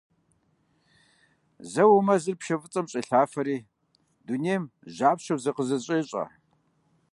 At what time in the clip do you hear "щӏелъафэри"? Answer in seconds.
2.91-3.57